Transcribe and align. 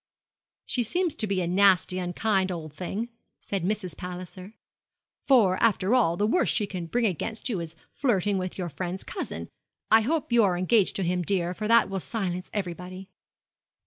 'She 0.65 0.81
seems 0.81 1.13
to 1.13 1.27
be 1.27 1.41
a 1.41 1.47
nasty, 1.47 1.99
unkind 1.99 2.51
old 2.51 2.73
thing,' 2.73 3.09
said 3.39 3.63
Mrs. 3.63 3.95
Palliser; 3.95 4.55
'for, 5.27 5.57
after 5.61 5.93
all, 5.93 6.17
the 6.17 6.25
worst 6.25 6.55
she 6.55 6.65
can 6.65 6.87
bring 6.87 7.05
against 7.05 7.49
you 7.49 7.59
is 7.59 7.75
flirting 7.91 8.39
with 8.39 8.57
your 8.57 8.69
friend's 8.69 9.03
cousin. 9.03 9.47
I 9.91 10.01
hope 10.01 10.31
you 10.33 10.43
are 10.43 10.57
engaged 10.57 10.95
to 10.95 11.03
him, 11.03 11.21
dear; 11.21 11.53
for 11.53 11.67
that 11.67 11.87
will 11.87 11.99
silence 11.99 12.49
everybody.' 12.51 13.09